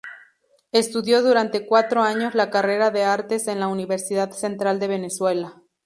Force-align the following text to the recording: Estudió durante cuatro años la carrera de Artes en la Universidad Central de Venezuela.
Estudió 0.71 1.21
durante 1.21 1.67
cuatro 1.67 2.01
años 2.01 2.33
la 2.33 2.49
carrera 2.49 2.89
de 2.89 3.03
Artes 3.03 3.47
en 3.47 3.59
la 3.59 3.67
Universidad 3.67 4.31
Central 4.31 4.79
de 4.79 4.87
Venezuela. 4.87 5.61